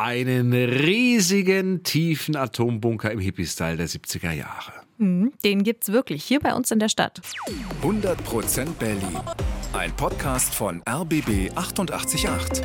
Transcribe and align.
einen 0.00 0.54
riesigen, 0.54 1.82
tiefen 1.82 2.34
Atombunker 2.34 3.10
im 3.10 3.18
Hippie-Style 3.18 3.76
der 3.76 3.86
70er 3.86 4.32
Jahre. 4.32 4.72
Mhm, 4.96 5.32
Den 5.44 5.62
gibt's 5.62 5.92
wirklich 5.92 6.24
hier 6.24 6.40
bei 6.40 6.54
uns 6.54 6.70
in 6.70 6.78
der 6.78 6.88
Stadt. 6.88 7.20
100% 7.82 8.72
Berlin. 8.78 9.18
Ein 9.74 9.94
Podcast 9.96 10.54
von 10.54 10.82
RBB 10.88 11.50
888. 11.54 12.62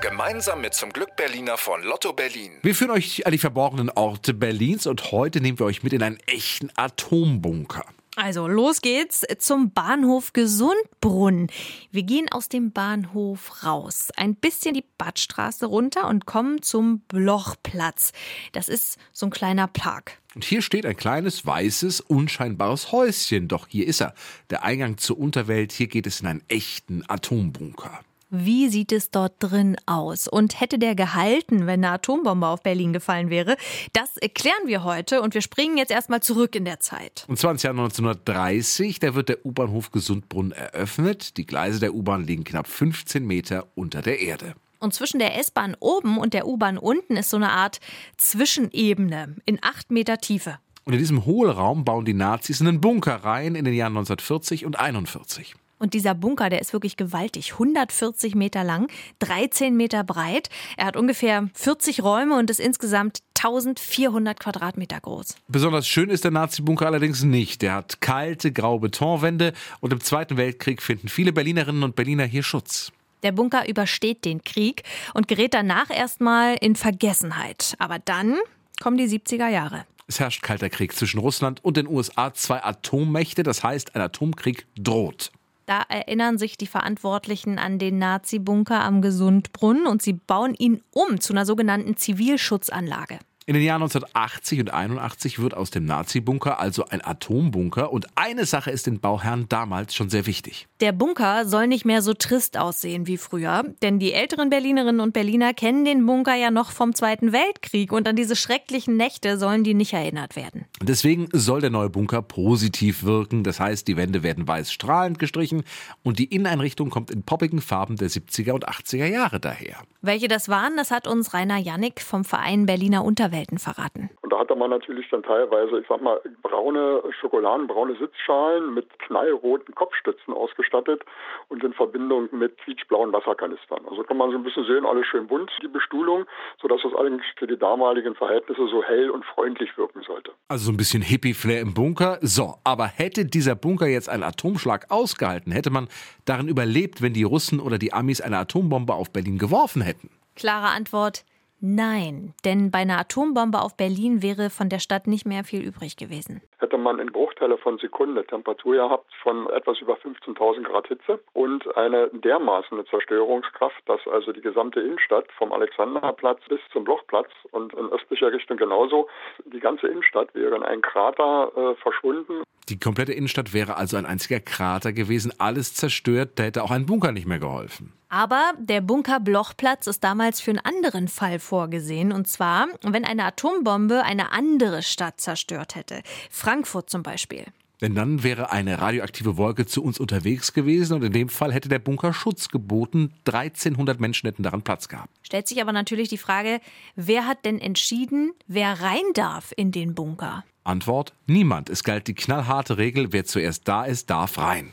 Gemeinsam 0.00 0.62
mit 0.62 0.72
zum 0.72 0.90
Glück 0.90 1.14
Berliner 1.16 1.58
von 1.58 1.82
Lotto 1.82 2.14
Berlin. 2.14 2.52
Wir 2.62 2.74
führen 2.74 2.90
euch 2.90 3.26
an 3.26 3.32
die 3.32 3.38
verborgenen 3.38 3.90
Orte 3.90 4.32
Berlins 4.32 4.86
und 4.86 5.12
heute 5.12 5.42
nehmen 5.42 5.58
wir 5.58 5.66
euch 5.66 5.82
mit 5.82 5.92
in 5.92 6.02
einen 6.02 6.18
echten 6.26 6.70
Atombunker. 6.74 7.84
Also 8.22 8.46
los 8.46 8.82
geht's 8.82 9.24
zum 9.38 9.72
Bahnhof 9.72 10.34
Gesundbrunn. 10.34 11.46
Wir 11.90 12.02
gehen 12.02 12.30
aus 12.30 12.50
dem 12.50 12.70
Bahnhof 12.70 13.64
raus, 13.64 14.08
ein 14.14 14.34
bisschen 14.34 14.74
die 14.74 14.84
Badstraße 14.98 15.64
runter 15.64 16.06
und 16.06 16.26
kommen 16.26 16.60
zum 16.60 17.00
Blochplatz. 17.08 18.12
Das 18.52 18.68
ist 18.68 18.98
so 19.14 19.24
ein 19.24 19.30
kleiner 19.30 19.68
Park. 19.68 20.18
Und 20.34 20.44
hier 20.44 20.60
steht 20.60 20.84
ein 20.84 20.96
kleines, 20.96 21.46
weißes, 21.46 22.02
unscheinbares 22.02 22.92
Häuschen. 22.92 23.48
Doch 23.48 23.66
hier 23.68 23.86
ist 23.86 24.02
er, 24.02 24.14
der 24.50 24.64
Eingang 24.64 24.98
zur 24.98 25.18
Unterwelt. 25.18 25.72
Hier 25.72 25.86
geht 25.88 26.06
es 26.06 26.20
in 26.20 26.26
einen 26.26 26.42
echten 26.48 27.02
Atombunker. 27.08 28.00
Wie 28.32 28.68
sieht 28.68 28.92
es 28.92 29.10
dort 29.10 29.34
drin 29.40 29.76
aus? 29.86 30.28
Und 30.28 30.60
hätte 30.60 30.78
der 30.78 30.94
gehalten, 30.94 31.66
wenn 31.66 31.84
eine 31.84 31.90
Atombombe 31.94 32.46
auf 32.46 32.62
Berlin 32.62 32.92
gefallen 32.92 33.28
wäre? 33.28 33.56
Das 33.92 34.16
erklären 34.18 34.66
wir 34.66 34.84
heute 34.84 35.20
und 35.20 35.34
wir 35.34 35.42
springen 35.42 35.76
jetzt 35.76 35.90
erstmal 35.90 36.22
zurück 36.22 36.54
in 36.54 36.64
der 36.64 36.78
Zeit. 36.78 37.24
Und 37.26 37.40
zwar 37.40 37.50
ins 37.50 37.64
Jahr 37.64 37.72
1930, 37.72 39.00
da 39.00 39.16
wird 39.16 39.30
der 39.30 39.44
U-Bahnhof 39.44 39.90
Gesundbrunn 39.90 40.52
eröffnet. 40.52 41.38
Die 41.38 41.46
Gleise 41.46 41.80
der 41.80 41.92
U-Bahn 41.92 42.24
liegen 42.24 42.44
knapp 42.44 42.68
15 42.68 43.26
Meter 43.26 43.66
unter 43.74 44.00
der 44.00 44.20
Erde. 44.20 44.54
Und 44.78 44.94
zwischen 44.94 45.18
der 45.18 45.36
S-Bahn 45.36 45.76
oben 45.80 46.16
und 46.16 46.32
der 46.32 46.46
U-Bahn 46.46 46.78
unten 46.78 47.16
ist 47.16 47.30
so 47.30 47.36
eine 47.36 47.50
Art 47.50 47.80
Zwischenebene 48.16 49.38
in 49.44 49.58
acht 49.60 49.90
Meter 49.90 50.18
Tiefe. 50.18 50.58
Und 50.84 50.92
in 50.92 51.00
diesem 51.00 51.26
Hohlraum 51.26 51.84
bauen 51.84 52.04
die 52.04 52.14
Nazis 52.14 52.60
einen 52.60 52.80
Bunker 52.80 53.16
rein 53.16 53.56
in 53.56 53.64
den 53.64 53.74
Jahren 53.74 53.96
1940 53.96 54.66
und 54.66 54.78
41. 54.78 55.56
Und 55.80 55.94
dieser 55.94 56.14
Bunker, 56.14 56.50
der 56.50 56.60
ist 56.60 56.74
wirklich 56.74 56.98
gewaltig. 56.98 57.54
140 57.54 58.34
Meter 58.34 58.62
lang, 58.62 58.88
13 59.20 59.74
Meter 59.74 60.04
breit. 60.04 60.50
Er 60.76 60.84
hat 60.84 60.96
ungefähr 60.96 61.48
40 61.54 62.02
Räume 62.02 62.38
und 62.38 62.50
ist 62.50 62.60
insgesamt 62.60 63.20
1400 63.38 64.38
Quadratmeter 64.38 65.00
groß. 65.00 65.36
Besonders 65.48 65.88
schön 65.88 66.10
ist 66.10 66.24
der 66.24 66.32
Nazi-Bunker 66.32 66.84
allerdings 66.84 67.22
nicht. 67.22 67.62
Der 67.62 67.72
hat 67.72 68.02
kalte, 68.02 68.52
graue 68.52 68.78
Betonwände 68.78 69.54
und 69.80 69.94
im 69.94 70.00
Zweiten 70.00 70.36
Weltkrieg 70.36 70.82
finden 70.82 71.08
viele 71.08 71.32
Berlinerinnen 71.32 71.82
und 71.82 71.96
Berliner 71.96 72.24
hier 72.24 72.42
Schutz. 72.42 72.92
Der 73.22 73.32
Bunker 73.32 73.66
übersteht 73.66 74.26
den 74.26 74.44
Krieg 74.44 74.82
und 75.14 75.28
gerät 75.28 75.54
danach 75.54 75.88
erstmal 75.88 76.56
in 76.60 76.76
Vergessenheit. 76.76 77.74
Aber 77.78 77.98
dann 77.98 78.36
kommen 78.82 78.98
die 78.98 79.08
70er 79.08 79.48
Jahre. 79.48 79.86
Es 80.06 80.20
herrscht 80.20 80.42
kalter 80.42 80.68
Krieg 80.68 80.94
zwischen 80.94 81.20
Russland 81.20 81.64
und 81.64 81.78
den 81.78 81.86
USA, 81.86 82.34
zwei 82.34 82.62
Atommächte, 82.62 83.42
das 83.42 83.62
heißt, 83.64 83.94
ein 83.94 84.02
Atomkrieg 84.02 84.66
droht. 84.76 85.30
Da 85.70 85.84
erinnern 85.88 86.36
sich 86.36 86.56
die 86.56 86.66
Verantwortlichen 86.66 87.60
an 87.60 87.78
den 87.78 87.98
Nazi-Bunker 87.98 88.82
am 88.82 89.02
Gesundbrunnen 89.02 89.86
und 89.86 90.02
sie 90.02 90.14
bauen 90.14 90.56
ihn 90.58 90.82
um 90.90 91.20
zu 91.20 91.32
einer 91.32 91.46
sogenannten 91.46 91.96
Zivilschutzanlage. 91.96 93.20
In 93.50 93.54
den 93.54 93.64
Jahren 93.64 93.82
1980 93.82 94.60
und 94.60 94.72
81 94.72 95.40
wird 95.40 95.54
aus 95.54 95.72
dem 95.72 95.84
Nazi-Bunker 95.84 96.60
also 96.60 96.84
ein 96.84 97.04
Atombunker 97.04 97.92
und 97.92 98.06
eine 98.14 98.46
Sache 98.46 98.70
ist 98.70 98.86
den 98.86 99.00
Bauherren 99.00 99.48
damals 99.48 99.92
schon 99.92 100.08
sehr 100.08 100.26
wichtig. 100.26 100.68
Der 100.78 100.92
Bunker 100.92 101.44
soll 101.44 101.66
nicht 101.66 101.84
mehr 101.84 102.00
so 102.00 102.14
trist 102.14 102.56
aussehen 102.56 103.08
wie 103.08 103.16
früher, 103.16 103.64
denn 103.82 103.98
die 103.98 104.12
älteren 104.12 104.50
Berlinerinnen 104.50 105.00
und 105.00 105.12
Berliner 105.12 105.52
kennen 105.52 105.84
den 105.84 106.06
Bunker 106.06 106.36
ja 106.36 106.52
noch 106.52 106.70
vom 106.70 106.94
Zweiten 106.94 107.32
Weltkrieg 107.32 107.90
und 107.90 108.06
an 108.06 108.14
diese 108.14 108.36
schrecklichen 108.36 108.96
Nächte 108.96 109.36
sollen 109.36 109.64
die 109.64 109.74
nicht 109.74 109.94
erinnert 109.94 110.36
werden. 110.36 110.66
Deswegen 110.80 111.26
soll 111.32 111.60
der 111.60 111.70
neue 111.70 111.90
Bunker 111.90 112.22
positiv 112.22 113.02
wirken, 113.02 113.42
das 113.42 113.58
heißt, 113.58 113.88
die 113.88 113.96
Wände 113.96 114.22
werden 114.22 114.46
weiß 114.46 114.70
strahlend 114.70 115.18
gestrichen 115.18 115.64
und 116.04 116.20
die 116.20 116.26
Inneneinrichtung 116.26 116.88
kommt 116.88 117.10
in 117.10 117.24
poppigen 117.24 117.60
Farben 117.60 117.96
der 117.96 118.10
70er 118.10 118.52
und 118.52 118.68
80er 118.68 119.06
Jahre 119.06 119.40
daher. 119.40 119.78
Welche 120.02 120.28
das 120.28 120.48
waren, 120.48 120.76
das 120.76 120.92
hat 120.92 121.08
uns 121.08 121.34
Rainer 121.34 121.58
Jannik 121.58 122.00
vom 122.00 122.24
Verein 122.24 122.64
Berliner 122.64 123.04
Unterwelten 123.40 123.58
verraten. 123.58 124.10
Und 124.22 124.32
da 124.32 124.40
hatte 124.40 124.54
man 124.54 124.70
natürlich 124.70 125.08
dann 125.10 125.22
teilweise, 125.22 125.80
ich 125.80 125.86
sag 125.88 126.02
mal, 126.02 126.20
braune 126.42 127.02
schokoladenbraune 127.20 127.96
Sitzschalen 127.96 128.74
mit 128.74 128.86
knallroten 129.00 129.74
Kopfstützen 129.74 130.34
ausgestattet 130.34 131.02
und 131.48 131.62
in 131.64 131.72
Verbindung 131.72 132.28
mit 132.32 132.56
quietschblauen 132.58 133.12
Wasserkanistern. 133.12 133.80
Also 133.88 134.02
kann 134.02 134.16
man 134.16 134.30
so 134.30 134.36
ein 134.36 134.42
bisschen 134.42 134.64
sehen, 134.64 134.86
alles 134.86 135.06
schön 135.06 135.26
bunt, 135.26 135.50
die 135.62 135.68
Bestuhlung, 135.68 136.26
sodass 136.60 136.80
das 136.82 136.94
allerdings 136.94 137.22
für 137.36 137.46
die 137.46 137.58
damaligen 137.58 138.14
Verhältnisse 138.14 138.66
so 138.68 138.82
hell 138.82 139.10
und 139.10 139.24
freundlich 139.24 139.76
wirken 139.76 140.02
sollte. 140.02 140.32
Also 140.48 140.66
so 140.66 140.72
ein 140.72 140.76
bisschen 140.76 141.02
Hippie-Flair 141.02 141.60
im 141.60 141.74
Bunker. 141.74 142.18
So, 142.20 142.54
aber 142.64 142.86
hätte 142.86 143.24
dieser 143.24 143.54
Bunker 143.54 143.86
jetzt 143.86 144.08
einen 144.08 144.22
Atomschlag 144.22 144.90
ausgehalten, 144.90 145.52
hätte 145.52 145.70
man 145.70 145.88
darin 146.24 146.48
überlebt, 146.48 147.02
wenn 147.02 147.12
die 147.12 147.24
Russen 147.24 147.60
oder 147.60 147.78
die 147.78 147.92
Amis 147.92 148.20
eine 148.20 148.38
Atombombe 148.38 148.94
auf 148.94 149.12
Berlin 149.12 149.38
geworfen 149.38 149.82
hätten? 149.82 150.10
Klare 150.36 150.68
Antwort, 150.68 151.24
Nein, 151.60 152.32
denn 152.44 152.70
bei 152.70 152.78
einer 152.78 152.98
Atombombe 152.98 153.60
auf 153.60 153.76
Berlin 153.76 154.22
wäre 154.22 154.48
von 154.48 154.70
der 154.70 154.78
Stadt 154.78 155.06
nicht 155.06 155.26
mehr 155.26 155.44
viel 155.44 155.60
übrig 155.60 155.96
gewesen. 155.96 156.40
Hätte 156.60 156.78
man 156.78 156.98
in 156.98 157.10
Bruchteile 157.10 157.56
von 157.58 157.78
Sekunden 157.78 158.18
eine 158.18 158.26
Temperatur 158.26 158.74
gehabt 158.76 159.10
von 159.22 159.48
etwas 159.50 159.80
über 159.80 159.94
15.000 159.94 160.62
Grad 160.62 160.88
Hitze 160.88 161.18
und 161.32 161.74
eine 161.76 162.08
dermaßen 162.08 162.84
Zerstörungskraft, 162.86 163.82
dass 163.86 164.00
also 164.06 164.32
die 164.32 164.42
gesamte 164.42 164.80
Innenstadt 164.80 165.26
vom 165.38 165.52
Alexanderplatz 165.52 166.40
bis 166.48 166.60
zum 166.72 166.84
Blochplatz 166.84 167.30
und 167.50 167.72
in 167.72 167.86
östlicher 167.86 168.32
Richtung 168.32 168.58
genauso, 168.58 169.08
die 169.46 169.60
ganze 169.60 169.88
Innenstadt 169.88 170.34
wäre 170.34 170.54
in 170.54 170.62
einen 170.62 170.82
Krater 170.82 171.50
äh, 171.56 171.74
verschwunden. 171.82 172.42
Die 172.68 172.78
komplette 172.78 173.12
Innenstadt 173.12 173.52
wäre 173.52 173.76
also 173.76 173.96
ein 173.96 174.06
einziger 174.06 174.38
Krater 174.38 174.92
gewesen, 174.92 175.32
alles 175.38 175.74
zerstört, 175.74 176.32
da 176.36 176.44
hätte 176.44 176.62
auch 176.62 176.70
ein 176.70 176.86
Bunker 176.86 177.10
nicht 177.10 177.26
mehr 177.26 177.38
geholfen. 177.38 177.94
Aber 178.12 178.54
der 178.58 178.80
Bunker 178.80 179.20
Blochplatz 179.20 179.86
ist 179.86 180.02
damals 180.02 180.40
für 180.40 180.50
einen 180.50 180.58
anderen 180.58 181.06
Fall 181.06 181.38
vorgesehen. 181.38 182.10
Und 182.10 182.26
zwar, 182.26 182.66
wenn 182.82 183.04
eine 183.04 183.24
Atombombe 183.24 184.02
eine 184.02 184.32
andere 184.32 184.82
Stadt 184.82 185.20
zerstört 185.20 185.76
hätte. 185.76 186.02
Frankfurt 186.50 186.90
zum 186.90 187.04
Beispiel. 187.04 187.44
Denn 187.80 187.94
dann 187.94 188.24
wäre 188.24 188.50
eine 188.50 188.80
radioaktive 188.80 189.36
Wolke 189.36 189.66
zu 189.66 189.84
uns 189.84 190.00
unterwegs 190.00 190.52
gewesen 190.52 190.94
und 190.94 191.04
in 191.04 191.12
dem 191.12 191.28
Fall 191.28 191.52
hätte 191.52 191.68
der 191.68 191.78
Bunker 191.78 192.12
Schutz 192.12 192.48
geboten. 192.48 193.14
1300 193.24 194.00
Menschen 194.00 194.26
hätten 194.26 194.42
daran 194.42 194.62
Platz 194.62 194.88
gehabt. 194.88 195.10
Stellt 195.22 195.46
sich 195.46 195.62
aber 195.62 195.70
natürlich 195.70 196.08
die 196.08 196.18
Frage, 196.18 196.60
wer 196.96 197.28
hat 197.28 197.44
denn 197.44 197.60
entschieden, 197.60 198.32
wer 198.48 198.80
rein 198.82 199.04
darf 199.14 199.52
in 199.56 199.70
den 199.70 199.94
Bunker? 199.94 200.44
Antwort: 200.64 201.14
Niemand. 201.28 201.70
Es 201.70 201.84
galt 201.84 202.08
die 202.08 202.14
knallharte 202.14 202.78
Regel, 202.78 203.12
wer 203.12 203.24
zuerst 203.24 203.68
da 203.68 203.84
ist, 203.84 204.10
darf 204.10 204.36
rein. 204.36 204.72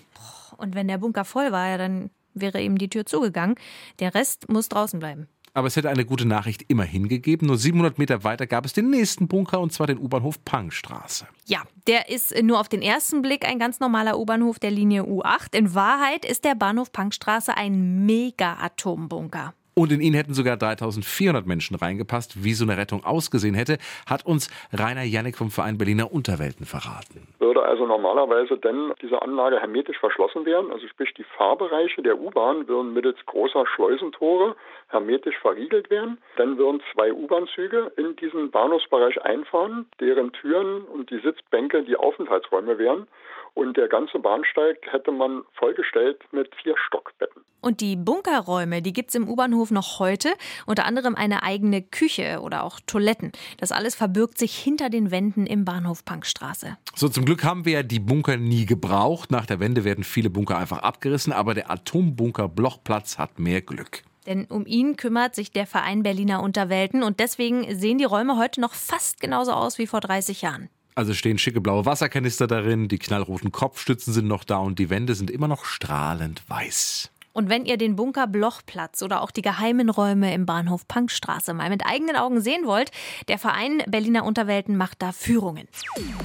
Und 0.57 0.73
wenn 0.73 0.87
der 0.87 0.97
Bunker 0.97 1.25
voll 1.25 1.51
war, 1.51 1.69
ja, 1.69 1.77
dann 1.77 2.09
wäre 2.33 2.59
eben 2.59 2.79
die 2.79 2.89
Tür 2.89 3.05
zugegangen. 3.05 3.53
Der 3.99 4.15
Rest 4.15 4.49
muss 4.49 4.67
draußen 4.67 4.99
bleiben. 4.99 5.27
Aber 5.57 5.65
es 5.65 5.75
hätte 5.75 5.89
eine 5.89 6.05
gute 6.05 6.27
Nachricht 6.27 6.65
immerhin 6.67 7.07
gegeben. 7.07 7.47
Nur 7.47 7.57
700 7.57 7.97
Meter 7.97 8.23
weiter 8.23 8.45
gab 8.45 8.63
es 8.63 8.73
den 8.73 8.91
nächsten 8.91 9.27
Bunker 9.27 9.59
und 9.59 9.73
zwar 9.73 9.87
den 9.87 9.97
U-Bahnhof 9.97 10.45
Pangstraße. 10.45 11.25
Ja, 11.47 11.63
der 11.87 12.09
ist 12.09 12.39
nur 12.43 12.59
auf 12.59 12.69
den 12.69 12.83
ersten 12.83 13.23
Blick 13.23 13.43
ein 13.43 13.57
ganz 13.57 13.79
normaler 13.79 14.19
U-Bahnhof 14.19 14.59
der 14.59 14.69
Linie 14.69 15.01
U8. 15.05 15.55
In 15.57 15.73
Wahrheit 15.73 16.25
ist 16.25 16.45
der 16.45 16.53
Bahnhof 16.53 16.91
Pangstraße 16.91 17.57
ein 17.57 18.05
Mega-Atombunker. 18.05 19.55
Und 19.77 19.91
in 19.91 20.01
ihn 20.01 20.15
hätten 20.15 20.33
sogar 20.33 20.57
3400 20.57 21.45
Menschen 21.45 21.75
reingepasst. 21.75 22.43
Wie 22.43 22.53
so 22.53 22.65
eine 22.65 22.77
Rettung 22.77 23.05
ausgesehen 23.05 23.53
hätte, 23.53 23.77
hat 24.09 24.25
uns 24.25 24.49
Rainer 24.73 25.03
Jannik 25.03 25.37
vom 25.37 25.51
Verein 25.51 25.77
Berliner 25.77 26.11
Unterwelten 26.11 26.65
verraten. 26.65 27.27
Würde 27.37 27.61
also 27.61 27.85
normalerweise 27.85 28.57
denn 28.57 28.91
diese 29.03 29.21
Anlage 29.21 29.59
hermetisch 29.59 29.99
verschlossen 29.99 30.47
werden, 30.47 30.71
also 30.71 30.87
sprich 30.87 31.13
die 31.13 31.25
Fahrbereiche 31.37 32.01
der 32.01 32.17
U-Bahn 32.19 32.67
würden 32.67 32.91
mittels 32.91 33.23
großer 33.27 33.67
Schleusentore 33.67 34.55
hermetisch 34.87 35.37
verriegelt 35.37 35.91
werden. 35.91 36.17
Dann 36.37 36.57
würden 36.57 36.81
zwei 36.91 37.13
U-Bahn-Züge 37.13 37.91
in 37.97 38.15
diesen 38.15 38.49
Bahnhofsbereich 38.49 39.21
einfahren, 39.21 39.85
deren 39.99 40.33
Türen 40.33 40.85
und 40.85 41.11
die 41.11 41.19
Sitzbänke 41.19 41.83
die 41.83 41.97
Aufenthaltsräume 41.97 42.79
wären. 42.79 43.05
Und 43.53 43.77
der 43.77 43.89
ganze 43.89 44.17
Bahnsteig 44.17 44.79
hätte 44.89 45.11
man 45.11 45.43
vollgestellt 45.53 46.19
mit 46.31 46.49
vier 46.55 46.75
Stockbetten. 46.87 47.43
Und 47.67 47.81
die 47.81 47.97
Bunkerräume, 47.97 48.81
die 48.81 48.93
gibt's 48.93 49.13
im 49.13 49.27
U-Bahnhof 49.27 49.71
noch 49.71 49.99
heute. 49.99 50.29
Unter 50.65 50.85
anderem 50.85 51.15
eine 51.15 51.43
eigene 51.43 51.81
Küche 51.81 52.39
oder 52.41 52.63
auch 52.63 52.79
Toiletten. 52.87 53.33
Das 53.57 53.73
alles 53.73 53.93
verbirgt 53.93 54.37
sich 54.37 54.57
hinter 54.57 54.89
den 54.89 55.11
Wänden 55.11 55.45
im 55.45 55.65
Bahnhof 55.65 56.05
Punkstraße. 56.05 56.77
So, 56.95 57.09
zum 57.09 57.25
Glück 57.25 57.43
haben 57.43 57.65
wir 57.65 57.73
ja 57.73 57.83
die 57.83 57.99
Bunker 57.99 58.37
nie 58.37 58.65
gebraucht. 58.65 59.31
Nach 59.31 59.45
der 59.45 59.59
Wende 59.59 59.83
werden 59.83 60.05
viele 60.05 60.29
Bunker 60.29 60.57
einfach 60.57 60.77
abgerissen, 60.77 61.33
aber 61.33 61.55
der 61.55 61.69
Atombunker 61.69 62.47
Blochplatz 62.47 63.17
hat 63.17 63.37
mehr 63.37 63.61
Glück. 63.61 64.03
Denn 64.25 64.45
um 64.45 64.65
ihn 64.65 64.95
kümmert 64.95 65.35
sich 65.35 65.51
der 65.51 65.67
Verein 65.67 66.03
Berliner 66.03 66.41
Unterwelten 66.43 67.03
und 67.03 67.19
deswegen 67.19 67.77
sehen 67.77 67.97
die 67.97 68.05
Räume 68.05 68.37
heute 68.37 68.61
noch 68.61 68.75
fast 68.75 69.19
genauso 69.19 69.51
aus 69.51 69.77
wie 69.77 69.87
vor 69.87 69.99
30 69.99 70.41
Jahren. 70.41 70.69
Also 70.95 71.13
stehen 71.13 71.37
schicke 71.37 71.59
blaue 71.59 71.85
Wasserkanister 71.85 72.47
darin, 72.47 72.87
die 72.87 72.97
knallroten 72.97 73.51
Kopfstützen 73.51 74.13
sind 74.13 74.27
noch 74.29 74.45
da 74.45 74.59
und 74.59 74.79
die 74.79 74.89
Wände 74.89 75.15
sind 75.15 75.29
immer 75.29 75.49
noch 75.49 75.65
strahlend 75.65 76.41
weiß. 76.47 77.11
Und 77.37 77.49
wenn 77.49 77.65
ihr 77.65 77.77
den 77.77 77.95
Bunker 77.95 78.25
Blochplatz 78.25 79.03
oder 79.03 79.21
auch 79.21 79.29
die 79.29 79.43
geheimen 79.43 79.91
Räume 79.91 80.33
im 80.33 80.47
Bahnhof 80.47 80.87
Punkstraße 80.87 81.53
mal 81.53 81.69
mit 81.69 81.85
eigenen 81.85 82.15
Augen 82.15 82.41
sehen 82.41 82.65
wollt, 82.65 82.89
der 83.27 83.37
Verein 83.37 83.83
Berliner 83.85 84.25
Unterwelten 84.25 84.75
macht 84.75 85.03
da 85.03 85.11
Führungen. 85.11 85.67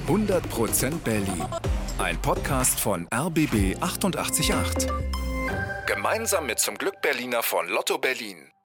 100% 0.07 0.97
Berlin. 1.03 1.45
Ein 1.99 2.19
Podcast 2.19 2.79
von 2.79 3.07
RBB 3.13 3.79
888. 3.79 4.89
Gemeinsam 5.85 6.47
mit 6.47 6.57
zum 6.57 6.79
Glück 6.79 6.99
Berliner 7.03 7.43
von 7.43 7.67
Lotto 7.69 7.99
Berlin. 7.99 8.52